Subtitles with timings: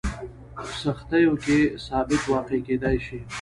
[0.55, 3.19] په سختیو کې ثابت واقع کېدای شي.